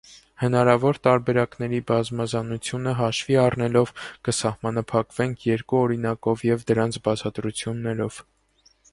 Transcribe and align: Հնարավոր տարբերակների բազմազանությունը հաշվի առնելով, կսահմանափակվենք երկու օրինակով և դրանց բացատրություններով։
Հնարավոր 0.41 0.97
տարբերակների 1.07 1.81
բազմազանությունը 1.89 2.93
հաշվի 3.01 3.35
առնելով, 3.41 3.91
կսահմանափակվենք 4.29 5.45
երկու 5.49 5.77
օրինակով 5.81 6.43
և 6.49 6.65
դրանց 6.71 6.97
բացատրություններով։ 7.09 8.19